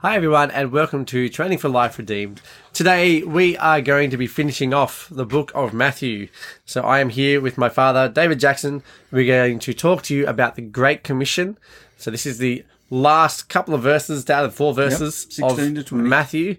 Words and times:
Hi, 0.00 0.14
everyone, 0.14 0.52
and 0.52 0.70
welcome 0.70 1.04
to 1.06 1.28
Training 1.28 1.58
for 1.58 1.68
Life 1.68 1.98
Redeemed. 1.98 2.40
Today, 2.72 3.22
we 3.22 3.56
are 3.56 3.80
going 3.80 4.10
to 4.10 4.16
be 4.16 4.28
finishing 4.28 4.72
off 4.72 5.08
the 5.10 5.26
book 5.26 5.50
of 5.56 5.74
Matthew. 5.74 6.28
So, 6.64 6.82
I 6.82 7.00
am 7.00 7.08
here 7.08 7.40
with 7.40 7.58
my 7.58 7.68
father, 7.68 8.08
David 8.08 8.38
Jackson. 8.38 8.84
We're 9.10 9.26
going 9.26 9.58
to 9.58 9.74
talk 9.74 10.02
to 10.04 10.14
you 10.14 10.24
about 10.28 10.54
the 10.54 10.62
Great 10.62 11.02
Commission. 11.02 11.58
So, 11.96 12.12
this 12.12 12.26
is 12.26 12.38
the 12.38 12.64
last 12.90 13.48
couple 13.48 13.74
of 13.74 13.82
verses 13.82 14.28
out 14.30 14.44
of 14.44 14.54
four 14.54 14.72
verses 14.72 15.36
Yep, 15.36 15.50
of 15.50 15.92
Matthew. 15.92 16.56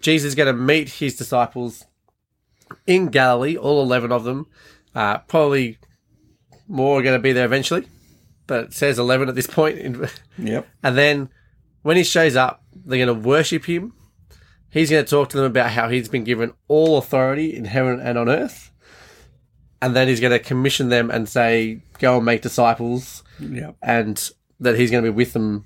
Jesus 0.00 0.28
is 0.28 0.34
going 0.36 0.46
to 0.46 0.52
meet 0.52 0.88
his 0.90 1.16
disciples 1.16 1.84
in 2.86 3.08
Galilee, 3.08 3.56
all 3.56 3.82
11 3.82 4.12
of 4.12 4.22
them. 4.22 4.46
Uh, 4.94 5.18
probably 5.18 5.78
more 6.68 7.00
are 7.00 7.02
going 7.02 7.18
to 7.18 7.22
be 7.22 7.32
there 7.32 7.44
eventually, 7.46 7.88
but 8.46 8.66
it 8.66 8.74
says 8.74 8.96
11 8.96 9.28
at 9.28 9.34
this 9.34 9.48
point. 9.48 9.78
In, 9.78 10.08
Yep. 10.38 10.68
and 10.84 10.96
then 10.96 11.30
when 11.82 11.96
he 11.96 12.04
shows 12.04 12.36
up, 12.36 12.62
they're 12.74 13.04
going 13.04 13.22
to 13.22 13.28
worship 13.28 13.64
him. 13.66 13.92
He's 14.70 14.90
going 14.90 15.04
to 15.04 15.10
talk 15.10 15.28
to 15.30 15.36
them 15.36 15.46
about 15.46 15.70
how 15.70 15.88
he's 15.88 16.08
been 16.08 16.24
given 16.24 16.52
all 16.68 16.98
authority 16.98 17.54
in 17.56 17.64
heaven 17.64 17.98
and 18.00 18.16
on 18.16 18.28
earth. 18.28 18.70
And 19.82 19.96
then 19.96 20.08
he's 20.08 20.20
going 20.20 20.32
to 20.32 20.38
commission 20.38 20.90
them 20.90 21.10
and 21.10 21.28
say, 21.28 21.82
go 21.98 22.16
and 22.16 22.24
make 22.26 22.42
disciples, 22.42 23.22
Yep. 23.40 23.76
and 23.82 24.30
that 24.60 24.76
he's 24.78 24.90
going 24.90 25.02
to 25.04 25.10
be 25.10 25.16
with 25.16 25.32
them 25.32 25.64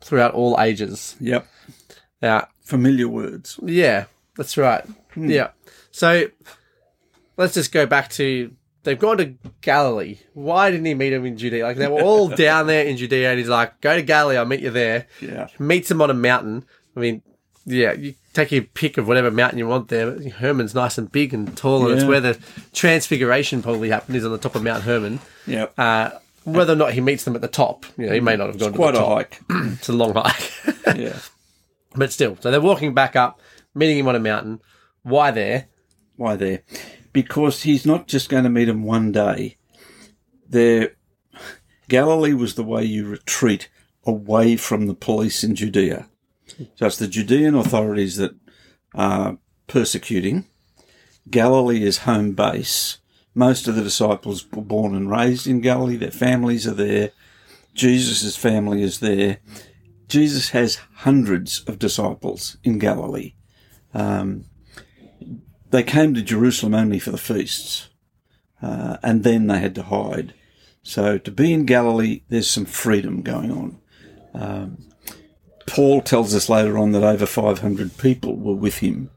throughout 0.00 0.32
all 0.34 0.58
ages. 0.60 1.16
Yep. 1.20 1.46
Now, 2.22 2.48
Familiar 2.64 3.08
words. 3.08 3.60
yeah, 3.62 4.06
that's 4.36 4.56
right. 4.56 4.84
Hmm. 5.14 5.28
Yeah. 5.28 5.50
So 5.90 6.28
let's 7.36 7.54
just 7.54 7.72
go 7.72 7.84
back 7.86 8.08
to 8.12 8.50
they've 8.82 8.98
gone 8.98 9.18
to 9.18 9.34
Galilee. 9.60 10.18
Why 10.34 10.70
didn't 10.70 10.86
he 10.86 10.94
meet 10.94 11.10
them 11.10 11.24
in 11.24 11.36
Judea? 11.36 11.64
Like 11.64 11.76
they 11.76 11.88
were 11.88 12.02
all 12.02 12.28
down 12.36 12.66
there 12.66 12.84
in 12.84 12.96
Judea, 12.96 13.30
and 13.30 13.38
he's 13.38 13.48
like, 13.48 13.80
"Go 13.80 13.96
to 13.96 14.02
Galilee, 14.02 14.36
I'll 14.36 14.44
meet 14.44 14.60
you 14.60 14.70
there." 14.70 15.06
Yeah. 15.20 15.48
Meets 15.58 15.88
them 15.88 16.02
on 16.02 16.10
a 16.10 16.14
mountain. 16.14 16.64
I 16.96 17.00
mean, 17.00 17.22
yeah, 17.64 17.92
you 17.92 18.14
take 18.32 18.52
your 18.52 18.62
pick 18.62 18.98
of 18.98 19.06
whatever 19.08 19.30
mountain 19.30 19.58
you 19.58 19.66
want 19.68 19.88
there. 19.88 20.18
Hermon's 20.30 20.74
nice 20.74 20.98
and 20.98 21.10
big 21.10 21.32
and 21.34 21.56
tall, 21.56 21.86
and 21.88 21.96
it's 21.98 22.04
where 22.06 22.20
the 22.20 22.38
transfiguration 22.72 23.62
probably 23.62 23.90
happened. 23.90 24.16
Is 24.16 24.24
on 24.24 24.32
the 24.32 24.38
top 24.38 24.54
of 24.54 24.62
Mount 24.62 24.82
Hermon. 24.82 25.20
Yeah. 25.46 25.66
Uh, 25.78 26.10
whether 26.44 26.72
or 26.72 26.76
not 26.76 26.92
he 26.92 27.00
meets 27.00 27.22
them 27.24 27.36
at 27.36 27.40
the 27.40 27.46
top, 27.48 27.86
you 27.96 28.06
know, 28.06 28.12
he 28.12 28.18
may 28.20 28.34
not 28.34 28.48
have 28.48 28.58
gone 28.58 28.72
Quite 28.72 28.92
to 28.92 28.98
a 28.98 29.00
the 29.00 29.06
top. 29.06 29.16
hike. 29.16 29.40
It's 29.74 29.88
a 29.88 29.92
long 29.92 30.12
hike. 30.14 30.52
yeah. 30.96 31.16
But 31.94 32.12
still, 32.12 32.36
so 32.40 32.50
they're 32.50 32.60
walking 32.60 32.94
back 32.94 33.14
up, 33.14 33.40
meeting 33.76 33.98
him 33.98 34.08
on 34.08 34.16
a 34.16 34.18
mountain. 34.18 34.60
Why 35.04 35.30
there? 35.30 35.66
Why 36.16 36.34
there? 36.34 36.62
Because 37.12 37.62
he's 37.62 37.84
not 37.84 38.08
just 38.08 38.28
going 38.28 38.44
to 38.44 38.50
meet 38.50 38.66
them 38.66 38.84
one 38.84 39.12
day. 39.12 39.56
There, 40.48 40.96
Galilee 41.88 42.34
was 42.34 42.54
the 42.54 42.64
way 42.64 42.84
you 42.84 43.06
retreat 43.06 43.68
away 44.04 44.56
from 44.56 44.86
the 44.86 44.94
police 44.94 45.44
in 45.44 45.54
Judea. 45.54 46.08
So 46.74 46.86
it's 46.86 46.96
the 46.96 47.08
Judean 47.08 47.54
authorities 47.54 48.16
that 48.16 48.34
are 48.94 49.38
persecuting. 49.66 50.46
Galilee 51.30 51.82
is 51.82 51.98
home 51.98 52.32
base. 52.32 52.98
Most 53.34 53.68
of 53.68 53.74
the 53.74 53.82
disciples 53.82 54.50
were 54.52 54.62
born 54.62 54.94
and 54.94 55.10
raised 55.10 55.46
in 55.46 55.60
Galilee. 55.60 55.96
Their 55.96 56.10
families 56.10 56.66
are 56.66 56.74
there. 56.74 57.10
Jesus' 57.74 58.36
family 58.36 58.82
is 58.82 59.00
there. 59.00 59.38
Jesus 60.08 60.50
has 60.50 60.80
hundreds 60.96 61.64
of 61.66 61.78
disciples 61.78 62.58
in 62.62 62.78
Galilee. 62.78 63.34
Um, 63.94 64.44
they 65.72 65.82
came 65.82 66.14
to 66.14 66.22
Jerusalem 66.22 66.74
only 66.74 66.98
for 66.98 67.10
the 67.10 67.18
feasts, 67.18 67.88
uh, 68.60 68.98
and 69.02 69.24
then 69.24 69.46
they 69.48 69.58
had 69.58 69.74
to 69.74 69.82
hide. 69.82 70.34
So 70.82 71.16
to 71.18 71.30
be 71.30 71.52
in 71.52 71.64
Galilee, 71.64 72.22
there's 72.28 72.48
some 72.48 72.66
freedom 72.66 73.22
going 73.22 73.50
on. 73.50 73.78
Um, 74.34 74.78
Paul 75.66 76.02
tells 76.02 76.34
us 76.34 76.48
later 76.48 76.76
on 76.76 76.92
that 76.92 77.02
over 77.02 77.24
500 77.24 77.96
people 77.96 78.36
were 78.36 78.54
with 78.54 78.78
him 78.78 79.10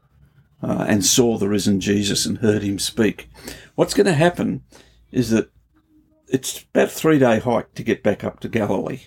uh, 0.62 0.86
and 0.88 1.04
saw 1.04 1.36
the 1.36 1.48
risen 1.48 1.80
Jesus 1.80 2.24
and 2.24 2.38
heard 2.38 2.62
him 2.62 2.78
speak. 2.78 3.28
What's 3.74 3.94
going 3.94 4.06
to 4.06 4.14
happen 4.14 4.62
is 5.12 5.30
that 5.30 5.50
it's 6.28 6.64
about 6.74 6.88
a 6.88 6.90
three 6.90 7.18
day 7.18 7.38
hike 7.38 7.74
to 7.74 7.82
get 7.82 8.02
back 8.02 8.24
up 8.24 8.40
to 8.40 8.48
Galilee. 8.48 9.02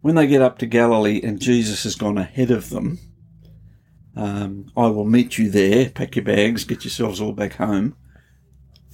When 0.00 0.14
they 0.14 0.28
get 0.28 0.42
up 0.42 0.58
to 0.58 0.66
Galilee 0.66 1.20
and 1.24 1.40
Jesus 1.40 1.82
has 1.82 1.96
gone 1.96 2.18
ahead 2.18 2.52
of 2.52 2.70
them, 2.70 3.00
um, 4.16 4.72
I 4.76 4.86
will 4.86 5.04
meet 5.04 5.38
you 5.38 5.50
there. 5.50 5.90
Pack 5.90 6.16
your 6.16 6.24
bags, 6.24 6.64
get 6.64 6.84
yourselves 6.84 7.20
all 7.20 7.32
back 7.32 7.54
home. 7.54 7.96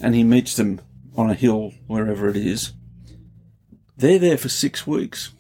And 0.01 0.15
he 0.15 0.25
meets 0.25 0.57
them 0.57 0.81
on 1.17 1.31
a 1.31 1.35
hill, 1.35 1.73
wherever 1.87 2.29
it 2.29 2.37
is. 2.37 2.73
They're 3.97 4.19
there 4.19 4.39
for 4.39 4.49
six 4.49 4.87
weeks. 4.87 5.33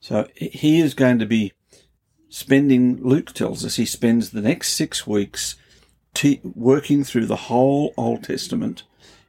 So 0.00 0.28
he 0.34 0.80
is 0.80 0.94
going 0.94 1.18
to 1.18 1.26
be 1.26 1.52
spending, 2.30 3.02
Luke 3.02 3.34
tells 3.34 3.64
us, 3.64 3.76
he 3.76 3.84
spends 3.84 4.30
the 4.30 4.40
next 4.40 4.72
six 4.72 5.06
weeks 5.06 5.56
te- 6.14 6.40
working 6.42 7.04
through 7.04 7.26
the 7.26 7.36
whole 7.36 7.92
Old 7.98 8.24
Testament, 8.24 8.84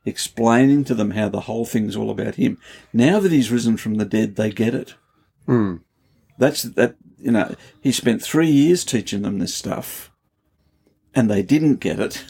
explaining 0.06 0.85
to 0.85 0.96
them 0.96 1.12
how 1.12 1.28
the 1.28 1.41
whole 1.41 1.66
thing's 1.66 1.96
all 1.96 2.09
about 2.09 2.35
him. 2.35 2.58
Now 2.94 3.19
that 3.19 3.31
he's 3.31 3.52
risen 3.52 3.75
from 3.75 3.96
the 3.96 4.06
dead, 4.06 4.38
they 4.38 4.52
get 4.52 4.74
it. 4.74 4.96
That's 6.40 6.64
that. 6.64 6.96
You 7.20 7.32
know, 7.32 7.54
he 7.82 7.92
spent 7.92 8.24
three 8.24 8.50
years 8.50 8.86
teaching 8.86 9.22
them 9.22 9.40
this 9.40 9.54
stuff, 9.54 10.10
and 11.14 11.30
they 11.30 11.44
didn't 11.44 11.76
get 11.76 12.00
it. 12.00 12.24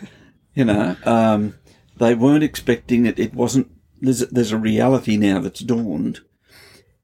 you 0.54 0.64
know, 0.64 0.96
um, 1.04 1.54
they 1.98 2.14
weren't 2.14 2.42
expecting 2.42 3.06
it. 3.06 3.18
It 3.18 3.34
wasn't. 3.34 3.70
There's 4.00 4.22
a, 4.22 4.26
there's 4.26 4.52
a 4.52 4.58
reality 4.58 5.18
now 5.18 5.40
that's 5.40 5.60
dawned, 5.60 6.20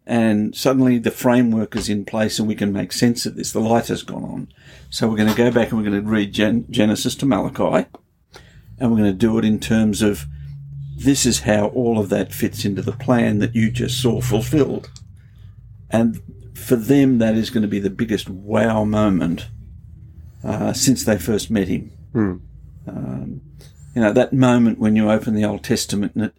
and 0.06 0.56
suddenly 0.56 0.98
the 0.98 1.10
framework 1.10 1.76
is 1.76 1.90
in 1.90 2.06
place, 2.06 2.38
and 2.38 2.48
we 2.48 2.54
can 2.54 2.72
make 2.72 2.90
sense 2.90 3.26
of 3.26 3.36
this. 3.36 3.52
The 3.52 3.60
light 3.60 3.88
has 3.88 4.02
gone 4.02 4.24
on, 4.24 4.48
so 4.88 5.06
we're 5.06 5.18
going 5.18 5.28
to 5.28 5.36
go 5.36 5.50
back 5.50 5.68
and 5.68 5.78
we're 5.78 5.90
going 5.90 6.02
to 6.02 6.10
read 6.10 6.32
Gen- 6.32 6.66
Genesis 6.70 7.14
to 7.16 7.26
Malachi, 7.26 7.86
and 8.78 8.90
we're 8.90 8.98
going 8.98 9.12
to 9.12 9.12
do 9.12 9.38
it 9.38 9.44
in 9.44 9.60
terms 9.60 10.00
of 10.00 10.24
this 10.96 11.26
is 11.26 11.40
how 11.40 11.66
all 11.66 11.98
of 11.98 12.08
that 12.08 12.32
fits 12.32 12.64
into 12.64 12.80
the 12.80 12.92
plan 12.92 13.40
that 13.40 13.54
you 13.54 13.70
just 13.70 14.00
saw 14.00 14.22
fulfilled. 14.22 14.88
And 15.90 16.20
for 16.56 16.76
them, 16.76 17.18
that 17.18 17.36
is 17.36 17.50
going 17.50 17.62
to 17.62 17.68
be 17.68 17.78
the 17.78 17.90
biggest 17.90 18.28
wow 18.28 18.84
moment 18.84 19.48
uh, 20.42 20.72
since 20.72 21.04
they 21.04 21.18
first 21.18 21.50
met 21.50 21.68
him. 21.68 21.92
Um, 22.86 23.42
you 23.94 24.00
know, 24.02 24.12
that 24.12 24.32
moment 24.32 24.78
when 24.78 24.96
you 24.96 25.10
open 25.10 25.34
the 25.34 25.44
Old 25.44 25.62
Testament 25.62 26.14
and, 26.14 26.24
it, 26.24 26.34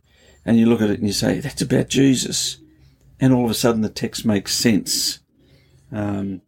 and 0.45 0.57
you 0.57 0.65
look 0.65 0.81
at 0.81 0.89
it 0.89 0.99
and 0.99 1.07
you 1.07 1.13
say, 1.13 1.39
that's 1.39 1.61
about 1.61 1.89
Jesus. 1.89 2.57
And 3.19 3.33
all 3.33 3.45
of 3.45 3.51
a 3.51 3.55
sudden 3.55 3.81
the 3.81 3.89
text 3.89 4.25
makes 4.25 4.53
sense. 4.53 5.19
Um, 5.91 6.41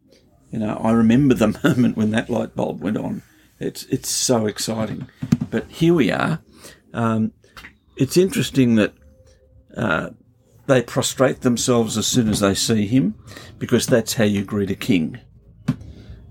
you 0.52 0.60
know, 0.60 0.80
I 0.84 0.92
remember 0.92 1.36
the 1.36 1.60
moment 1.64 1.96
when 1.96 2.12
that 2.12 2.30
light 2.30 2.56
bulb 2.56 2.82
went 2.82 2.98
on. 2.98 3.22
It's, 3.60 3.84
it's 3.86 4.10
so 4.10 4.46
exciting. 4.46 5.08
But 5.50 5.70
here 5.70 5.94
we 5.94 6.12
are. 6.12 6.40
Um, 6.94 7.34
it's 7.98 8.18
interesting 8.18 8.76
that 8.76 8.94
uh, 9.76 10.12
they 10.70 10.84
prostrate 10.84 11.42
themselves 11.42 11.98
as 11.98 12.06
soon 12.06 12.30
as 12.30 12.42
they 12.42 12.54
see 12.54 12.86
him 12.86 13.16
because 13.58 13.88
that's 13.88 14.14
how 14.14 14.24
you 14.24 14.44
greet 14.44 14.70
a 14.70 14.76
king. 14.76 15.20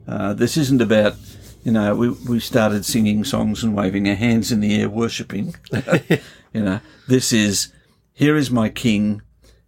Uh, 0.06 0.32
this 0.32 0.56
isn't 0.56 0.80
about, 0.80 1.16
you 1.64 1.72
know, 1.72 1.92
we, 1.96 2.10
we 2.10 2.38
started 2.38 2.84
singing 2.84 3.24
songs 3.24 3.64
and 3.64 3.74
waving 3.74 4.08
our 4.08 4.14
hands 4.14 4.52
in 4.52 4.60
the 4.60 4.80
air, 4.80 4.88
worshipping. 4.88 5.56
you 6.52 6.62
know, 6.62 6.78
this 7.08 7.32
is, 7.32 7.72
here 8.12 8.36
is 8.36 8.48
my 8.48 8.68
king, 8.68 9.22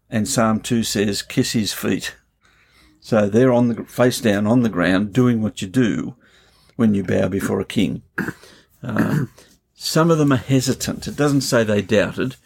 and 0.09 0.29
Psalm 0.29 0.61
2 0.61 0.85
says, 0.85 1.21
kiss 1.21 1.51
his 1.51 1.73
feet. 1.73 2.15
So 3.01 3.29
they're 3.29 3.53
on 3.53 3.69
the 3.69 3.85
face 3.85 4.21
down 4.21 4.47
on 4.47 4.63
the 4.63 4.69
ground 4.69 5.13
doing 5.13 5.43
what 5.43 5.61
you 5.61 5.67
do 5.67 6.15
when 6.77 6.95
you 6.95 7.03
bow 7.03 7.27
before 7.27 7.59
a 7.59 7.65
king. 7.65 8.03
Um, 8.85 9.33
some 9.75 10.13
of 10.13 10.19
them 10.19 10.33
are 10.33 10.37
hesitant. 10.37 11.09
It 11.09 11.17
doesn't 11.17 11.41
say 11.41 11.65
they 11.65 11.83
doubted. 11.83 12.37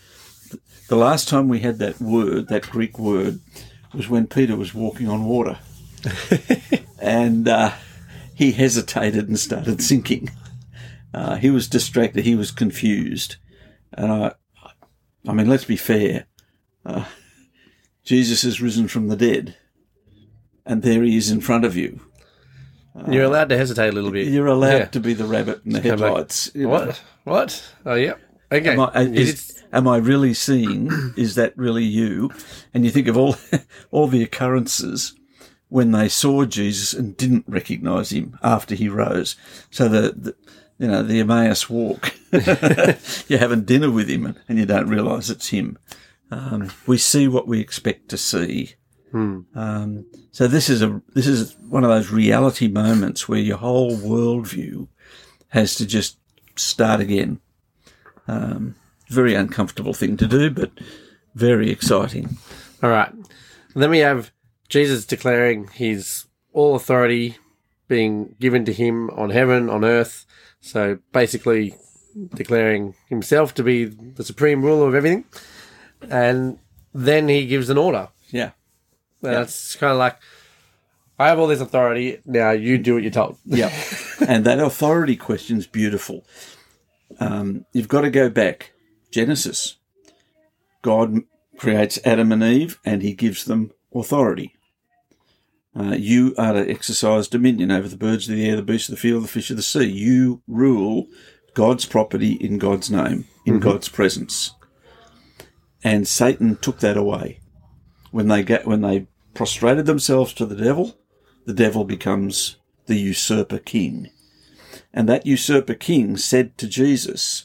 The 0.89 0.97
last 0.97 1.29
time 1.29 1.49
we 1.49 1.61
had 1.61 1.79
that 1.79 2.01
word, 2.01 2.49
that 2.49 2.71
Greek 2.71 2.99
word, 2.99 3.41
was 3.95 4.09
when 4.09 4.27
Peter 4.27 4.57
was 4.57 4.75
walking 4.75 5.09
on 5.09 5.25
water. 5.25 5.59
and 6.99 7.49
uh, 7.49 7.73
he 8.35 8.53
hesitated 8.53 9.29
and 9.29 9.39
started 9.39 9.83
sinking. 9.83 10.31
Uh, 11.13 11.37
he 11.37 11.51
was 11.51 11.69
distracted. 11.69 12.25
He 12.25 12.35
was 12.35 12.51
confused. 12.51 13.37
And 13.93 14.13
I, 14.13 14.33
I 15.27 15.33
mean, 15.33 15.49
let's 15.49 15.65
be 15.65 15.77
fair. 15.77 16.27
Uh, 16.85 17.05
Jesus 18.05 18.43
has 18.43 18.61
risen 18.61 18.89
from 18.89 19.09
the 19.09 19.17
dead. 19.17 19.57
And 20.67 20.83
there 20.83 21.03
he 21.03 21.17
is 21.17 21.31
in 21.31 21.41
front 21.41 21.65
of 21.65 21.77
you. 21.77 22.01
You're 23.11 23.25
allowed 23.25 23.49
to 23.49 23.57
hesitate 23.57 23.89
a 23.89 23.93
little 23.93 24.11
bit. 24.13 24.29
You're 24.29 24.47
allowed 24.47 24.79
Yeah. 24.79 24.85
to 24.87 25.01
be 25.01 25.15
the 25.15 25.25
rabbit 25.25 25.63
in 25.65 25.73
the 25.73 25.81
headlights. 25.81 26.51
you 26.55 26.63
know. 26.65 26.69
What? 26.69 27.03
What? 27.25 27.65
Oh, 27.85 27.95
yep. 27.95 28.21
Okay. 28.53 28.77
I, 28.77 29.03
You 29.03 29.21
is, 29.21 29.64
am 29.75 29.89
I 29.89 29.97
really 29.97 30.33
seeing? 30.33 30.91
Is 31.17 31.35
that 31.35 31.57
really 31.57 31.85
you? 31.85 32.31
And 32.73 32.85
you 32.85 32.91
think 32.91 33.09
of 33.09 33.17
all 33.17 33.37
all 33.91 34.07
the 34.07 34.23
occurrences 34.23 35.15
when 35.69 35.91
they 35.91 36.09
saw 36.09 36.45
Jesus 36.45 36.93
and 36.93 37.17
didn't 37.17 37.45
recognise 37.49 38.11
him 38.11 38.39
after 38.43 38.75
he 38.75 38.89
rose. 38.89 39.37
So 39.71 39.89
the, 39.89 40.13
the 40.13 40.37
you 40.79 40.89
know 40.89 41.03
the 41.03 41.21
Emmaus 41.21 41.69
walk, 41.69 42.15
you're 42.33 43.39
having 43.39 43.65
dinner 43.65 43.91
with 43.91 44.09
him 44.09 44.37
and 44.49 44.59
you 44.59 44.67
don't 44.67 44.89
realise 44.89 45.31
it's 45.31 45.49
him. 45.49 45.79
Um, 46.31 46.71
we 46.87 46.99
see 46.99 47.29
what 47.29 47.47
we 47.47 47.61
expect 47.61 48.09
to 48.11 48.17
see. 48.17 48.75
Um, 49.55 50.07
so 50.33 50.49
this 50.49 50.69
is 50.69 50.83
a 50.83 51.01
this 51.15 51.27
is 51.27 51.57
one 51.59 51.85
of 51.85 51.91
those 51.91 52.11
reality 52.11 52.69
moments 52.69 53.29
where 53.29 53.39
your 53.39 53.59
whole 53.59 53.97
worldview 53.97 54.89
has 55.49 55.77
to 55.77 55.87
just 55.87 56.19
start 56.57 57.01
again. 57.01 57.41
Um, 58.27 58.75
very 59.09 59.35
uncomfortable 59.35 59.95
thing 59.95 60.17
to 60.19 60.27
do, 60.27 60.51
but 60.51 60.71
very 61.35 61.71
exciting. 61.71 62.37
All 62.83 62.91
right. 62.91 63.11
And 63.13 63.83
then 63.83 63.91
we 63.91 63.99
have 63.99 64.33
Jesus 64.69 65.05
declaring 65.05 65.69
his 65.69 66.27
all 66.53 66.75
authority 66.75 67.37
being 67.89 68.35
given 68.41 68.65
to 68.65 68.73
him 68.73 69.11
on 69.11 69.31
heaven, 69.31 69.69
on 69.69 69.85
earth. 69.85 70.27
So 70.61 70.99
basically 71.13 71.75
declaring 72.35 72.95
himself 73.09 73.55
to 73.55 73.63
be 73.63 73.85
the 73.85 74.25
supreme 74.25 74.63
ruler 74.63 74.89
of 74.89 74.95
everything. 74.95 75.25
And 76.09 76.59
then 76.95 77.29
he 77.29 77.47
gives 77.47 77.71
an 77.71 77.79
order. 77.79 78.09
Yeah. 78.31 78.53
That's 79.21 79.77
kind 79.77 79.93
of 79.93 79.99
like, 79.99 80.19
I 81.19 81.29
have 81.29 81.39
all 81.39 81.47
this 81.47 81.61
authority. 81.61 82.21
Now 82.25 82.51
you 82.51 82.79
do 82.79 82.95
what 82.95 83.03
you're 83.03 83.13
told. 83.13 83.39
Yeah. 83.45 83.73
and 84.29 84.45
that 84.45 84.61
authority 84.61 85.17
question 85.17 85.59
is 85.59 85.67
beautiful. 85.67 86.25
Um, 87.21 87.65
you've 87.73 87.89
got 87.89 88.03
to 88.03 88.11
go 88.11 88.29
back. 88.29 88.73
Genesis. 89.15 89.77
God 90.83 91.21
creates 91.57 92.01
Adam 92.05 92.33
and 92.33 92.43
Eve 92.43 92.81
and 92.85 93.01
he 93.01 93.15
gives 93.15 93.45
them 93.45 93.71
authority. 93.95 94.57
Uh, 95.79 95.95
you 95.97 96.35
are 96.37 96.55
to 96.55 96.69
exercise 96.69 97.29
dominion 97.29 97.71
over 97.71 97.87
the 97.87 97.97
birds 97.97 98.29
of 98.29 98.35
the 98.35 98.45
air, 98.45 98.57
the 98.57 98.63
beasts 98.63 98.89
of 98.89 98.97
the 98.97 99.01
field, 99.01 99.23
the 99.23 99.29
fish 99.29 99.51
of 99.51 99.57
the 99.57 99.63
sea. 99.63 99.85
You 99.85 100.43
rule 100.49 101.07
God's 101.55 101.87
property 101.87 102.33
in 102.33 102.59
God's 102.59 102.91
name, 102.91 103.29
in 103.47 103.61
God's 103.61 103.89
presence. 103.89 104.53
And 105.85 106.09
Satan 106.09 106.57
took 106.57 106.81
that 106.81 106.97
away. 106.97 107.39
When 108.11 108.27
they 108.27 108.43
get, 108.43 108.67
when 108.67 108.81
they 108.81 109.07
prostrated 109.33 109.87
themselves 109.87 110.33
to 110.35 110.45
the 110.47 110.57
devil, 110.57 110.99
the 111.47 111.55
devil 111.55 111.85
becomes 111.85 112.57
the 112.87 112.97
usurper 112.97 113.59
king. 113.59 114.11
And 114.93 115.09
that 115.09 115.25
usurper 115.25 115.75
king 115.75 116.17
said 116.17 116.59
to 116.59 116.67
Jesus, 116.67 117.45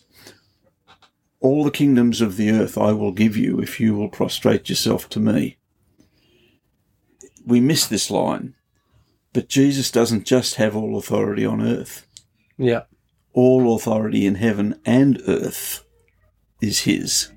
All 1.42 1.64
the 1.64 1.72
kingdoms 1.72 2.22
of 2.22 2.36
the 2.36 2.52
earth 2.52 2.78
I 2.78 2.92
will 2.92 3.12
give 3.12 3.38
you 3.38 3.60
if 3.60 3.80
you 3.80 3.96
will 3.96 4.10
prostrate 4.10 4.70
yourself 4.70 5.08
to 5.10 5.20
me. 5.20 5.58
We 7.46 7.62
miss 7.62 7.88
this 7.88 8.12
line, 8.12 8.56
but 9.34 9.48
Jesus 9.48 9.90
doesn't 9.90 10.26
just 10.26 10.56
have 10.56 10.76
all 10.76 10.98
authority 10.98 11.46
on 11.46 11.62
earth. 11.62 12.06
Yeah. 12.58 12.84
All 13.34 13.76
authority 13.76 14.26
in 14.26 14.36
heaven 14.36 14.80
and 14.86 15.22
earth 15.28 15.86
is 16.62 16.80
his. 16.80 17.32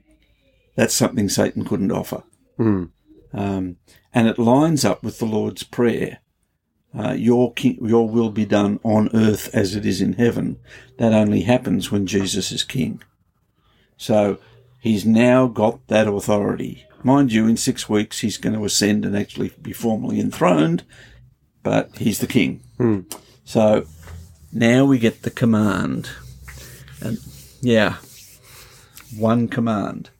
That's 0.75 0.94
something 0.94 1.28
Satan 1.28 1.64
couldn't 1.64 1.93
offer. 1.93 2.25
Mm. 2.58 2.90
Um, 3.32 3.76
and 4.12 4.28
it 4.28 4.38
lines 4.38 4.84
up 4.84 5.02
with 5.02 5.19
the 5.19 5.26
Lord's 5.26 5.62
Prayer. 5.62 6.19
Uh, 6.94 7.12
your, 7.12 7.52
king, 7.54 7.78
your 7.87 8.08
will 8.08 8.31
be 8.31 8.44
done 8.44 8.78
on 8.82 9.08
earth 9.14 9.54
as 9.54 9.75
it 9.75 9.87
is 9.87 10.00
in 10.00 10.14
heaven. 10.14 10.58
That 10.99 11.14
only 11.14 11.43
happens 11.43 11.90
when 11.90 12.06
Jesus 12.06 12.52
is 12.52 12.64
king. 12.64 13.02
So 14.02 14.38
he's 14.81 15.06
now 15.06 15.46
got 15.46 15.87
that 15.87 16.08
authority. 16.08 16.87
Mind 17.04 17.32
you, 17.32 17.46
in 17.46 17.56
six 17.56 17.88
weeks 17.88 18.19
he's 18.19 18.37
going 18.37 18.54
to 18.54 18.64
ascend 18.64 19.04
and 19.04 19.16
actually 19.16 19.52
be 19.62 19.72
formally 19.72 20.19
enthroned, 20.19 20.82
but 21.62 21.96
he's 21.99 22.19
the 22.19 22.26
king. 22.26 22.62
Hmm. 22.78 23.00
So 23.44 23.87
now 24.52 24.84
we 24.84 24.99
get 24.99 25.22
the 25.22 25.31
command. 25.31 26.10
And 27.00 27.19
yeah, 27.60 27.99
one 29.16 29.46
command. 29.46 30.10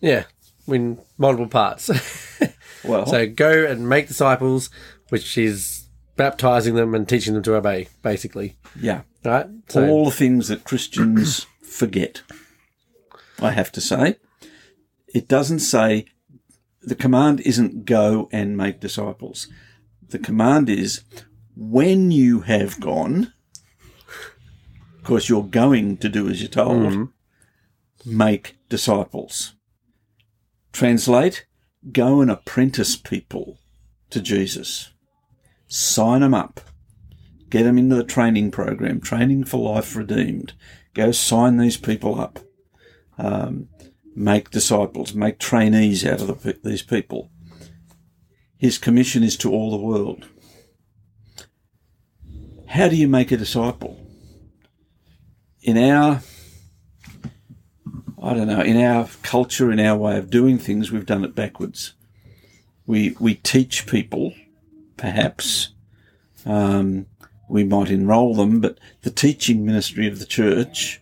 Yeah. 0.00 0.24
In 0.66 0.98
multiple 1.16 1.48
parts. 1.48 1.90
Well, 2.84 3.06
so 3.06 3.28
go 3.28 3.64
and 3.64 3.88
make 3.88 4.08
disciples, 4.08 4.68
which 5.10 5.38
is 5.38 5.84
baptizing 6.16 6.74
them 6.74 6.96
and 6.96 7.08
teaching 7.08 7.34
them 7.34 7.44
to 7.44 7.54
obey, 7.54 7.86
basically. 8.02 8.56
yeah. 8.80 9.02
Right? 9.24 9.46
So, 9.68 9.88
all 9.88 10.06
the 10.06 10.10
things 10.10 10.48
that 10.48 10.64
Christians 10.64 11.46
forget. 11.62 12.22
I 13.42 13.50
have 13.52 13.72
to 13.72 13.80
say, 13.80 14.16
it 15.08 15.28
doesn't 15.28 15.60
say 15.60 16.06
the 16.80 16.94
command 16.94 17.40
isn't 17.40 17.84
go 17.84 18.28
and 18.32 18.56
make 18.56 18.80
disciples. 18.80 19.48
The 20.08 20.18
command 20.18 20.68
is 20.68 21.02
when 21.56 22.10
you 22.10 22.40
have 22.40 22.80
gone, 22.80 23.32
of 24.96 25.04
course, 25.04 25.28
you're 25.28 25.42
going 25.42 25.96
to 25.98 26.08
do 26.08 26.28
as 26.28 26.40
you're 26.40 26.48
told, 26.48 26.82
mm-hmm. 26.82 28.16
make 28.18 28.56
disciples. 28.68 29.54
Translate, 30.72 31.46
go 31.90 32.20
and 32.20 32.30
apprentice 32.30 32.96
people 32.96 33.58
to 34.10 34.20
Jesus. 34.20 34.90
Sign 35.68 36.20
them 36.20 36.34
up 36.34 36.60
get 37.52 37.64
them 37.64 37.76
into 37.76 37.94
the 37.94 38.02
training 38.02 38.50
program, 38.50 38.98
Training 38.98 39.44
for 39.44 39.58
Life 39.58 39.94
Redeemed. 39.94 40.54
Go 40.94 41.12
sign 41.12 41.58
these 41.58 41.76
people 41.76 42.18
up. 42.18 42.38
Um, 43.18 43.68
make 44.14 44.50
disciples, 44.50 45.14
make 45.14 45.38
trainees 45.38 46.04
out 46.04 46.20
of 46.20 46.42
the, 46.42 46.58
these 46.62 46.82
people. 46.82 47.30
His 48.56 48.78
commission 48.78 49.22
is 49.22 49.36
to 49.38 49.50
all 49.50 49.70
the 49.70 49.76
world. 49.76 50.28
How 52.68 52.88
do 52.88 52.96
you 52.96 53.06
make 53.06 53.30
a 53.30 53.36
disciple? 53.36 54.00
In 55.60 55.76
our, 55.76 56.22
I 58.22 58.34
don't 58.34 58.46
know, 58.46 58.62
in 58.62 58.78
our 58.78 59.08
culture, 59.22 59.70
in 59.70 59.78
our 59.78 59.96
way 59.96 60.16
of 60.16 60.30
doing 60.30 60.58
things, 60.58 60.90
we've 60.90 61.04
done 61.04 61.24
it 61.24 61.34
backwards. 61.34 61.92
We 62.86 63.14
we 63.20 63.34
teach 63.34 63.86
people, 63.86 64.32
perhaps, 64.96 65.74
um, 66.46 67.06
we 67.48 67.64
might 67.64 67.90
enrol 67.90 68.34
them, 68.34 68.62
but 68.62 68.78
the 69.02 69.10
teaching 69.10 69.66
ministry 69.66 70.08
of 70.08 70.18
the 70.18 70.24
church, 70.24 71.01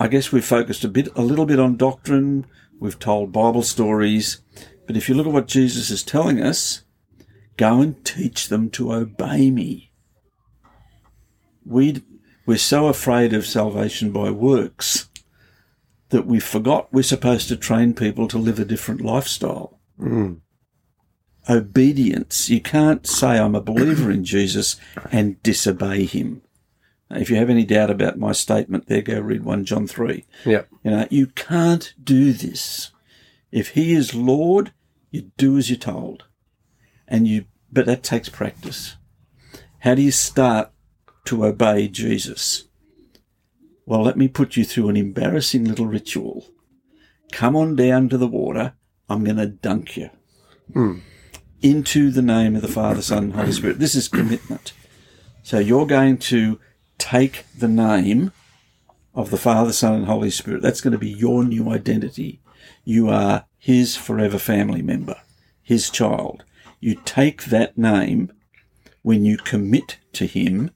I 0.00 0.08
guess 0.08 0.32
we've 0.32 0.42
focused 0.42 0.82
a 0.82 0.88
bit, 0.88 1.08
a 1.14 1.20
little 1.20 1.44
bit 1.44 1.60
on 1.60 1.76
doctrine. 1.76 2.46
We've 2.80 2.98
told 2.98 3.32
Bible 3.32 3.62
stories, 3.62 4.40
but 4.86 4.96
if 4.96 5.10
you 5.10 5.14
look 5.14 5.26
at 5.26 5.32
what 5.34 5.46
Jesus 5.46 5.90
is 5.90 6.02
telling 6.02 6.40
us, 6.40 6.84
go 7.58 7.82
and 7.82 8.02
teach 8.02 8.48
them 8.48 8.70
to 8.70 8.94
obey 8.94 9.50
me. 9.50 9.92
We 11.66 12.02
we're 12.46 12.56
so 12.56 12.86
afraid 12.86 13.34
of 13.34 13.46
salvation 13.46 14.10
by 14.10 14.30
works 14.30 15.10
that 16.08 16.26
we 16.26 16.40
forgot 16.40 16.90
we're 16.90 17.02
supposed 17.02 17.48
to 17.48 17.56
train 17.56 17.92
people 17.92 18.26
to 18.28 18.38
live 18.38 18.58
a 18.58 18.64
different 18.64 19.02
lifestyle 19.02 19.78
mm. 20.00 20.40
obedience. 21.46 22.48
You 22.48 22.62
can't 22.62 23.06
say 23.06 23.38
I'm 23.38 23.54
a 23.54 23.60
believer 23.60 24.10
in 24.10 24.24
Jesus 24.24 24.76
and 25.12 25.40
disobey 25.42 26.06
him. 26.06 26.40
If 27.10 27.28
you 27.28 27.36
have 27.36 27.50
any 27.50 27.64
doubt 27.64 27.90
about 27.90 28.18
my 28.18 28.32
statement 28.32 28.86
there, 28.86 29.02
go 29.02 29.20
read 29.20 29.44
1 29.44 29.64
John 29.64 29.86
3. 29.86 30.24
yeah. 30.44 30.62
You 30.84 30.90
know, 30.92 31.08
you 31.10 31.26
can't 31.28 31.92
do 32.02 32.32
this. 32.32 32.92
If 33.50 33.70
he 33.70 33.94
is 33.94 34.14
Lord, 34.14 34.72
you 35.10 35.32
do 35.36 35.58
as 35.58 35.68
you're 35.68 35.78
told. 35.78 36.24
And 37.08 37.26
you, 37.26 37.46
but 37.72 37.86
that 37.86 38.04
takes 38.04 38.28
practice. 38.28 38.96
How 39.80 39.94
do 39.94 40.02
you 40.02 40.12
start 40.12 40.70
to 41.24 41.44
obey 41.44 41.88
Jesus? 41.88 42.68
Well, 43.86 44.02
let 44.02 44.16
me 44.16 44.28
put 44.28 44.56
you 44.56 44.64
through 44.64 44.88
an 44.88 44.96
embarrassing 44.96 45.64
little 45.64 45.86
ritual. 45.86 46.46
Come 47.32 47.56
on 47.56 47.74
down 47.74 48.08
to 48.10 48.18
the 48.18 48.28
water. 48.28 48.74
I'm 49.08 49.24
going 49.24 49.38
to 49.38 49.46
dunk 49.46 49.96
you 49.96 50.10
hmm. 50.72 50.98
into 51.60 52.12
the 52.12 52.22
name 52.22 52.54
of 52.54 52.62
the 52.62 52.68
Father, 52.68 53.02
Son, 53.02 53.32
Holy 53.32 53.50
Spirit. 53.50 53.80
This 53.80 53.96
is 53.96 54.06
commitment. 54.06 54.72
So 55.42 55.58
you're 55.58 55.86
going 55.86 56.18
to 56.18 56.60
take 57.00 57.44
the 57.58 57.68
name 57.68 58.30
of 59.14 59.30
the 59.30 59.36
Father, 59.36 59.72
Son, 59.72 59.94
and 59.94 60.06
Holy 60.06 60.30
Spirit. 60.30 60.62
That's 60.62 60.80
going 60.80 60.92
to 60.92 60.98
be 60.98 61.10
your 61.10 61.42
new 61.42 61.70
identity. 61.70 62.40
You 62.84 63.08
are 63.08 63.46
His 63.58 63.96
forever 63.96 64.38
family 64.38 64.82
member, 64.82 65.16
His 65.62 65.90
child. 65.90 66.44
You 66.78 67.00
take 67.04 67.44
that 67.46 67.76
name 67.76 68.32
when 69.02 69.24
you 69.24 69.36
commit 69.38 69.98
to 70.12 70.26
Him, 70.26 70.70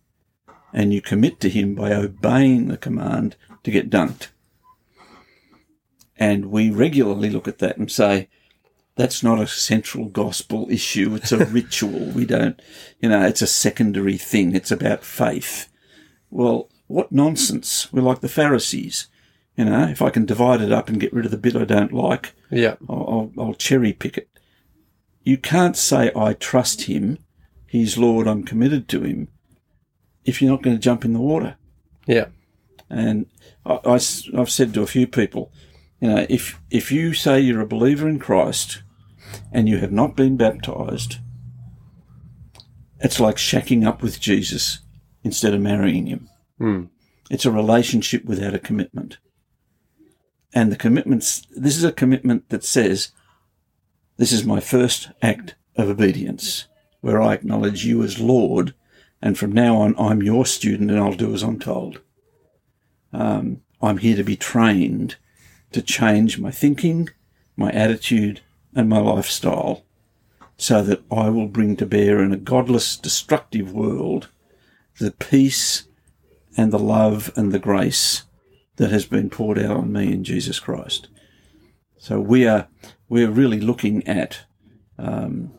and 0.73 0.93
you 0.93 1.01
commit 1.01 1.39
to 1.41 1.51
Him 1.51 1.75
by 1.75 1.93
obeying 1.93 2.67
the 2.67 2.77
command 2.77 3.37
to 3.63 3.71
get 3.71 3.91
dunked. 3.91 4.29
And 6.17 6.47
we 6.47 6.71
regularly 6.71 7.31
look 7.31 7.47
at 7.47 7.59
that 7.59 7.77
and 7.77 7.91
say, 7.91 8.29
that's 8.97 9.23
not 9.23 9.41
a 9.41 9.47
central 9.47 10.07
gospel 10.07 10.69
issue. 10.71 11.15
It's 11.15 11.33
a 11.33 11.45
ritual. 11.47 12.07
We 12.11 12.25
don't, 12.25 12.61
you 13.01 13.09
know, 13.09 13.23
it's 13.27 13.43
a 13.43 13.47
secondary 13.47 14.17
thing. 14.17 14.55
It's 14.55 14.71
about 14.71 15.05
faith. 15.05 15.69
Well, 16.35 16.69
what 16.89 17.13
nonsense. 17.13 17.93
We're 17.93 18.03
like 18.03 18.21
the 18.21 18.29
Pharisees. 18.29 19.07
You 19.57 19.67
know, 19.67 19.87
if 19.87 20.03
I 20.03 20.11
can 20.11 20.27
divide 20.27 20.61
it 20.61 20.73
up 20.73 20.89
and 20.89 20.99
get 20.99 21.13
rid 21.13 21.25
of 21.25 21.31
the 21.31 21.39
bit 21.39 21.55
I 21.55 21.65
don't 21.65 21.93
like, 21.93 22.35
Yeah. 22.51 22.75
I'll, 22.89 23.31
I'll, 23.39 23.45
I'll 23.45 23.55
cherry 23.55 23.93
pick 23.93 24.19
it. 24.19 24.29
You 25.23 25.39
can't 25.39 25.77
say, 25.77 26.11
I 26.17 26.33
trust 26.33 26.83
him. 26.83 27.19
He's 27.69 27.97
Lord. 27.97 28.27
I'm 28.27 28.43
committed 28.43 28.89
to 28.89 29.03
him. 29.05 29.29
If 30.25 30.43
you're 30.43 30.51
not 30.51 30.63
going 30.63 30.75
to 30.75 30.83
jump 30.83 31.05
in 31.05 31.13
the 31.13 31.21
water. 31.21 31.57
Yeah. 32.05 32.27
And 32.91 33.27
I, 33.65 33.79
I, 33.85 33.93
have 33.93 34.51
said 34.51 34.75
to 34.75 34.83
a 34.83 34.89
few 34.89 35.07
people, 35.07 35.53
you 36.01 36.09
know, 36.09 36.27
if, 36.29 36.61
if 36.69 36.91
you 36.91 37.15
say 37.15 37.39
you're 37.39 37.61
a 37.61 37.67
believer 37.67 38.09
in 38.09 38.19
Christ 38.19 38.83
and 39.53 39.69
you 39.69 39.79
have 39.79 39.93
not 39.93 40.17
been 40.17 40.37
baptized, 40.37 41.19
it's 42.99 43.21
like 43.21 43.37
shacking 43.37 43.87
up 43.87 44.03
with 44.03 44.19
Jesus 44.19 44.81
instead 45.25 45.55
of 45.55 45.61
marrying 45.61 46.07
him. 46.07 46.29
Hmm. 46.59 46.85
It's 47.31 47.47
a 47.47 47.51
relationship 47.51 48.25
without 48.25 48.55
a 48.55 48.59
commitment. 48.59 49.19
And 50.53 50.71
the 50.71 50.77
commitments, 50.77 51.47
this 51.51 51.77
is 51.77 51.83
a 51.83 51.91
commitment 51.91 52.51
that 52.51 52.63
says, 52.63 53.11
this 54.19 54.31
is 54.31 54.45
my 54.45 54.61
first 54.61 55.11
act 55.21 55.57
of 55.77 55.89
obedience, 55.89 56.69
where 57.01 57.21
I 57.21 57.35
acknowledge 57.35 57.85
you 57.85 58.05
as 58.05 58.21
Lord, 58.21 58.75
and 59.21 59.37
from 59.37 59.51
now 59.51 59.77
on, 59.79 59.99
I'm 59.99 60.23
your 60.23 60.47
student 60.47 60.91
and 60.91 61.01
I'll 61.01 61.15
do 61.15 61.35
as 61.35 61.43
I'm 61.43 61.59
told. 61.59 62.01
Um, 63.13 63.63
I'm 63.83 63.99
here 63.99 64.17
to 64.17 64.23
be 64.23 64.37
trained 64.37 65.17
to 65.73 65.83
change 65.83 66.39
my 66.39 66.53
thinking, 66.53 67.09
my 67.57 67.71
attitude, 67.73 68.43
and 68.75 68.89
my 68.89 68.99
lifestyle 68.99 69.85
so 70.57 70.83
that 70.83 71.03
I 71.11 71.29
will 71.31 71.49
bring 71.49 71.77
to 71.77 71.87
bear 71.87 72.23
in 72.23 72.33
a 72.33 72.37
godless, 72.37 72.97
destructive 72.97 73.73
world 73.73 74.29
the 74.99 75.11
peace 75.13 75.89
and 76.57 76.73
the 76.73 76.79
love 76.79 77.33
and 77.37 77.53
the 77.53 77.59
grace 77.59 78.25
that 78.77 78.91
has 78.91 79.07
been 79.07 79.31
poured 79.31 79.59
out 79.59 79.77
on 79.77 79.93
me 79.93 80.13
in 80.13 80.25
Jesus 80.25 80.59
Christ. 80.59 81.09
So 81.99 82.21
we 82.21 82.47
are 82.47 82.69
we're 83.09 83.31
really 83.31 83.61
looking 83.61 84.07
at 84.07 84.41
um, 84.99 85.53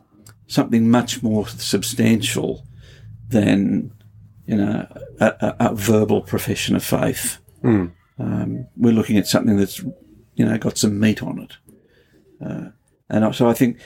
something 0.48 0.90
much 0.90 1.24
more 1.24 1.48
substantial 1.48 2.66
than 3.30 3.92
you 4.46 4.58
know 4.58 4.88
a, 5.20 5.26
a, 5.26 5.56
a 5.72 5.76
verbal 5.76 6.22
profession 6.22 6.76
of 6.76 6.84
faith. 6.84 7.40
Mm. 7.64 7.94
Um, 8.18 8.68
we're 8.78 8.94
looking 8.94 9.18
at 9.18 9.28
something 9.28 9.58
that's 9.58 9.80
you 10.36 10.46
know 10.46 10.58
got 10.58 10.78
some 10.78 11.00
meat 11.00 11.24
on 11.24 11.40
it, 11.40 11.58
uh, 12.46 12.70
and 13.10 13.36
so 13.36 13.48
I 13.50 13.54
think 13.54 13.80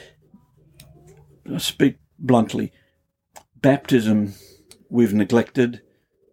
I 1.53 1.57
speak 1.57 1.97
bluntly, 2.19 2.71
baptism 3.55 4.33
we've 4.89 5.13
neglected 5.13 5.81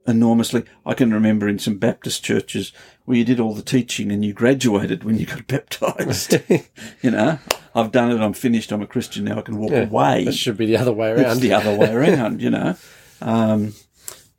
enormously. 0.07 0.65
I 0.85 0.95
can 0.95 1.13
remember 1.13 1.49
in 1.49 1.59
some 1.59 1.79
Baptist 1.79 2.25
churches 2.25 2.73
where 3.05 3.17
you 3.17 3.25
did 3.25 3.41
all 3.41 3.55
the 3.55 3.63
teaching 3.63 4.11
and 4.13 4.25
you 4.25 4.33
graduated 4.33 5.05
when 5.05 5.19
you 5.19 5.27
got 5.27 5.47
baptized. 5.49 6.39
you 7.03 7.11
know, 7.11 7.39
I've 7.75 7.93
done 7.93 8.13
it. 8.13 8.21
I'm 8.21 8.33
finished. 8.33 8.73
I'm 8.73 8.83
a 8.83 8.87
Christian 8.87 9.25
now. 9.25 9.39
I 9.39 9.43
can 9.43 9.59
walk 9.59 9.73
Yeah, 9.73 9.85
away. 9.85 10.25
That 10.25 10.35
should 10.35 10.57
be 10.57 10.67
the 10.67 10.77
other 10.77 10.93
way 10.93 11.11
around. 11.11 11.33
It's 11.33 11.41
the 11.41 11.53
other 11.53 11.77
way 11.77 11.93
around, 11.93 12.41
you 12.41 12.51
know. 12.51 12.77
Um, 13.21 13.75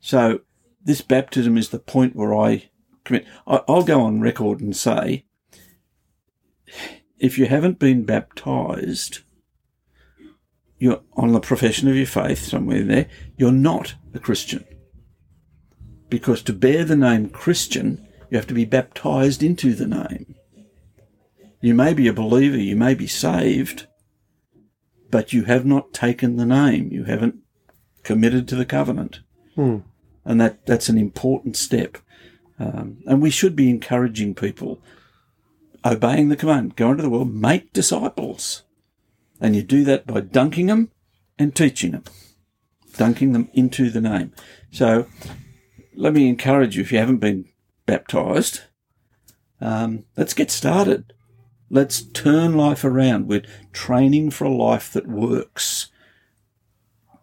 so 0.00 0.40
this 0.82 1.00
baptism 1.02 1.58
is 1.58 1.68
the 1.68 1.78
point 1.78 2.16
where 2.16 2.34
I 2.34 2.70
commit. 3.04 3.26
I, 3.46 3.60
I'll 3.68 3.84
go 3.84 4.00
on 4.00 4.20
record 4.20 4.60
and 4.60 4.76
say, 4.76 5.26
if 7.18 7.38
you 7.38 7.46
haven't 7.46 7.78
been 7.78 8.04
baptized, 8.04 9.20
you're 10.78 11.02
on 11.14 11.32
the 11.32 11.40
profession 11.40 11.88
of 11.88 11.96
your 11.96 12.06
faith 12.06 12.44
somewhere 12.44 12.84
there. 12.84 13.08
You're 13.36 13.50
not 13.52 13.94
a 14.14 14.18
Christian 14.18 14.64
because 16.08 16.42
to 16.42 16.52
bear 16.52 16.84
the 16.84 16.96
name 16.96 17.28
Christian, 17.28 18.06
you 18.30 18.36
have 18.36 18.46
to 18.46 18.54
be 18.54 18.64
baptized 18.64 19.42
into 19.42 19.74
the 19.74 19.86
name. 19.86 20.34
You 21.60 21.74
may 21.74 21.92
be 21.92 22.08
a 22.08 22.12
believer, 22.12 22.56
you 22.56 22.76
may 22.76 22.94
be 22.94 23.06
saved, 23.06 23.86
but 25.10 25.32
you 25.32 25.44
have 25.44 25.64
not 25.64 25.92
taken 25.92 26.36
the 26.36 26.46
name. 26.46 26.90
You 26.92 27.04
haven't 27.04 27.36
committed 28.02 28.46
to 28.48 28.56
the 28.56 28.64
covenant. 28.64 29.20
Hmm. 29.54 29.78
And 30.24 30.40
that, 30.40 30.66
that's 30.66 30.88
an 30.88 30.98
important 30.98 31.56
step. 31.56 31.98
Um, 32.58 32.98
and 33.06 33.22
we 33.22 33.30
should 33.30 33.56
be 33.56 33.70
encouraging 33.70 34.34
people 34.34 34.80
obeying 35.84 36.28
the 36.28 36.36
command 36.36 36.76
go 36.76 36.90
into 36.90 37.02
the 37.02 37.10
world, 37.10 37.34
make 37.34 37.72
disciples. 37.72 38.62
And 39.40 39.54
you 39.54 39.62
do 39.62 39.84
that 39.84 40.06
by 40.06 40.20
dunking 40.20 40.66
them 40.66 40.90
and 41.38 41.54
teaching 41.54 41.92
them, 41.92 42.04
dunking 42.96 43.32
them 43.32 43.48
into 43.52 43.90
the 43.90 44.00
name. 44.00 44.32
So 44.70 45.06
let 45.94 46.12
me 46.12 46.28
encourage 46.28 46.76
you 46.76 46.82
if 46.82 46.92
you 46.92 46.98
haven't 46.98 47.18
been 47.18 47.46
baptized, 47.86 48.62
um, 49.60 50.04
let's 50.16 50.34
get 50.34 50.50
started. 50.50 51.12
Let's 51.70 52.02
turn 52.02 52.56
life 52.56 52.84
around. 52.84 53.28
We're 53.28 53.44
training 53.72 54.30
for 54.30 54.44
a 54.44 54.54
life 54.54 54.92
that 54.92 55.06
works. 55.06 55.88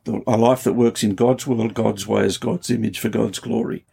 A 0.06 0.38
life 0.38 0.64
that 0.64 0.74
works 0.74 1.04
in 1.04 1.16
God's 1.16 1.48
will, 1.48 1.68
God's 1.70 2.06
way, 2.06 2.26
as 2.26 2.38
God's 2.38 2.70
image 2.70 3.00
for 3.00 3.10
God's 3.10 3.40
glory. 3.40 3.86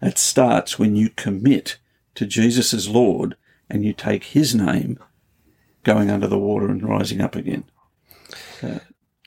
That 0.00 0.18
starts 0.18 0.78
when 0.78 0.96
you 0.96 1.10
commit 1.10 1.78
to 2.16 2.26
Jesus 2.26 2.74
as 2.74 2.88
Lord 2.88 3.36
and 3.70 3.84
you 3.84 3.92
take 3.92 4.24
his 4.24 4.54
name 4.54 4.98
going 5.84 6.10
under 6.10 6.26
the 6.26 6.38
water 6.38 6.68
and 6.68 6.82
rising 6.82 7.20
up 7.20 7.36
again. 7.36 7.64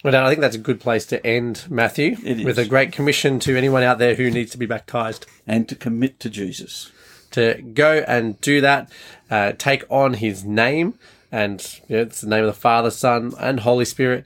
Well, 0.04 0.16
I 0.16 0.30
think 0.30 0.42
that's 0.42 0.56
a 0.56 0.60
good 0.60 0.80
place 0.80 1.06
to 1.08 1.26
end, 1.26 1.66
Matthew, 1.70 2.16
It 2.24 2.40
is. 2.42 2.46
with 2.46 2.60
a 2.60 2.66
great 2.66 2.92
commission 2.92 3.40
to 3.40 3.58
anyone 3.58 3.82
out 3.82 3.98
there 3.98 4.14
who 4.16 4.30
needs 4.30 4.52
to 4.52 4.58
be 4.58 4.68
baptized 4.68 5.26
And 5.48 5.68
to 5.70 5.76
commit 5.76 6.20
to 6.20 6.30
Jesus. 6.30 6.92
to 7.32 7.62
go 7.74 8.04
and 8.08 8.40
do 8.40 8.62
that, 8.62 8.90
uh, 9.32 9.54
take 9.58 9.84
on 9.90 10.14
his 10.16 10.44
name, 10.46 10.94
and 11.32 11.80
you 11.90 11.96
know, 11.98 12.02
it's 12.04 12.22
the 12.22 12.28
name 12.30 12.42
of 12.42 12.48
the 12.48 12.54
Father, 12.60 12.92
Son, 12.92 13.34
and 13.40 13.60
Holy 13.62 13.84
Spirit. 13.86 14.26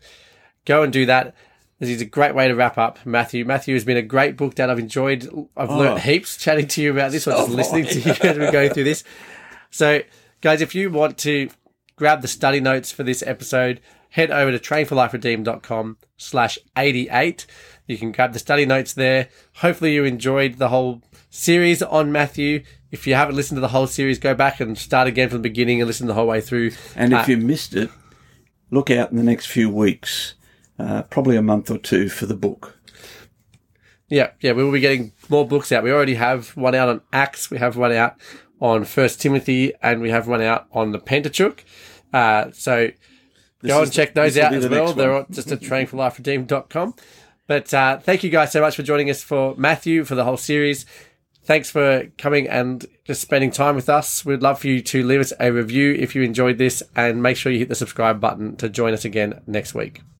Go 0.65 0.83
and 0.83 0.91
do 0.93 1.05
that. 1.07 1.33
This 1.79 1.89
is 1.89 2.01
a 2.01 2.05
great 2.05 2.35
way 2.35 2.47
to 2.49 2.53
wrap 2.55 2.77
up, 2.77 2.99
Matthew. 3.05 3.45
Matthew 3.45 3.73
has 3.73 3.85
been 3.85 3.95
a 3.97 4.01
great 4.03 4.35
book 4.35 4.55
that 4.55 4.69
I've 4.69 4.77
enjoyed. 4.79 5.27
I've 5.55 5.69
learned 5.71 6.01
heaps 6.01 6.35
chatting 6.37 6.67
to 6.67 6.81
you 6.83 6.91
about 6.91 7.11
this, 7.11 7.25
or 7.25 7.31
just 7.31 7.49
listening 7.49 7.85
to 7.85 7.99
you 8.01 8.11
as 8.21 8.37
we're 8.37 8.51
going 8.51 8.71
through 8.71 8.83
this. 8.83 9.03
So, 9.71 10.01
guys, 10.41 10.61
if 10.61 10.75
you 10.75 10.91
want 10.91 11.17
to 11.19 11.49
grab 11.95 12.21
the 12.21 12.27
study 12.27 12.59
notes 12.59 12.91
for 12.91 13.03
this 13.03 13.23
episode, 13.25 13.79
head 14.09 14.31
over 14.31 14.51
to 14.51 14.59
trainforliferedeemed.com 14.59 15.97
slash 16.17 16.57
88. 16.77 17.45
You 17.87 17.97
can 17.97 18.11
grab 18.11 18.33
the 18.33 18.39
study 18.39 18.65
notes 18.65 18.93
there. 18.93 19.29
Hopefully 19.57 19.93
you 19.93 20.03
enjoyed 20.03 20.57
the 20.57 20.69
whole 20.69 21.01
series 21.29 21.81
on 21.81 22.11
Matthew. 22.11 22.63
If 22.91 23.05
you 23.07 23.13
haven't 23.15 23.35
listened 23.35 23.57
to 23.57 23.61
the 23.61 23.67
whole 23.69 23.87
series, 23.87 24.19
go 24.19 24.33
back 24.33 24.59
and 24.59 24.77
start 24.77 25.07
again 25.07 25.29
from 25.29 25.37
the 25.39 25.49
beginning 25.49 25.79
and 25.81 25.87
listen 25.87 26.07
the 26.07 26.13
whole 26.15 26.27
way 26.27 26.41
through. 26.41 26.71
And 26.95 27.13
if 27.13 27.19
Uh, 27.27 27.31
you 27.31 27.37
missed 27.37 27.75
it, 27.75 27.89
look 28.71 28.89
out 28.91 29.11
in 29.11 29.17
the 29.17 29.23
next 29.23 29.45
few 29.47 29.69
weeks, 29.69 30.33
uh, 30.79 31.03
probably 31.03 31.35
a 31.35 31.41
month 31.41 31.69
or 31.69 31.77
two 31.77 32.09
for 32.09 32.25
the 32.25 32.35
book. 32.35 32.75
Yeah, 34.09 34.31
yeah, 34.41 34.53
we 34.53 34.63
will 34.63 34.71
be 34.71 34.79
getting 34.79 35.11
more 35.29 35.47
books 35.47 35.71
out. 35.71 35.83
We 35.83 35.91
already 35.91 36.15
have 36.15 36.49
one 36.57 36.73
out 36.73 36.89
on 36.89 37.01
Acts, 37.13 37.51
we 37.51 37.59
have 37.59 37.77
one 37.77 37.91
out 37.91 38.15
on 38.59 38.83
First 38.85 39.21
Timothy, 39.21 39.73
and 39.83 40.01
we 40.01 40.09
have 40.09 40.27
one 40.27 40.41
out 40.41 40.65
on 40.71 40.91
the 40.91 40.99
Pentateuch. 40.99 41.63
Uh, 42.11 42.45
so 42.51 42.89
go 43.63 43.83
and 43.83 43.91
check 43.91 44.13
those 44.13 44.37
out 44.37 44.53
as 44.53 44.67
well. 44.67 44.93
They're 44.93 45.25
just 45.31 45.51
at 45.51 45.59
trainforliferedeemed.com. 45.59 46.95
But 47.47 47.73
uh, 47.73 47.97
thank 47.97 48.23
you 48.23 48.29
guys 48.29 48.51
so 48.51 48.61
much 48.61 48.75
for 48.75 48.83
joining 48.83 49.09
us 49.09 49.23
for 49.23 49.55
Matthew 49.57 50.03
for 50.03 50.15
the 50.15 50.23
whole 50.23 50.37
series. 50.37 50.85
Thanks 51.43 51.71
for 51.71 52.07
coming 52.19 52.47
and 52.47 52.85
just 53.05 53.21
spending 53.21 53.49
time 53.49 53.75
with 53.75 53.89
us. 53.89 54.23
We'd 54.23 54.43
love 54.43 54.59
for 54.59 54.67
you 54.67 54.81
to 54.83 55.03
leave 55.03 55.19
us 55.19 55.33
a 55.39 55.51
review 55.51 55.95
if 55.95 56.13
you 56.13 56.21
enjoyed 56.21 56.59
this 56.59 56.83
and 56.95 57.23
make 57.23 57.37
sure 57.37 57.51
you 57.51 57.57
hit 57.57 57.69
the 57.69 57.75
subscribe 57.75 58.21
button 58.21 58.55
to 58.57 58.69
join 58.69 58.93
us 58.93 59.03
again 59.03 59.41
next 59.47 59.73
week. 59.73 60.01